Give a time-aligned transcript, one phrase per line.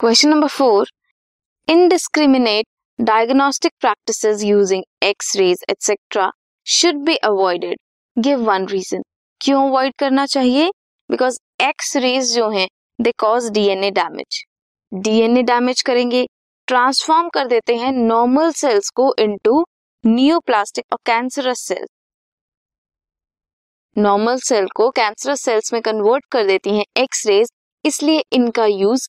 [0.00, 0.88] Question number four
[1.68, 2.66] indiscriminate
[2.98, 6.26] diagnostic practices using x-rays etc
[6.66, 7.80] should be avoided.
[8.16, 9.02] Give one reason.
[9.40, 10.70] क्यों avoid करना चाहिए?
[11.10, 12.66] Because X rays जो हैं
[12.98, 14.44] they cause DNA damage
[14.92, 16.24] DNA damage करेंगे
[16.68, 19.64] transform कर देते हैं नॉर्मल सेल्स को इनटू
[20.04, 21.88] न्यूप्लास्टिक और कैंसरस सेल्स
[23.96, 27.52] नॉर्मल सेल को कैंसरस सेल्स में कन्वर्ट कर देती हैं एक्स रेज
[27.84, 29.08] इसलिए इनका यूज़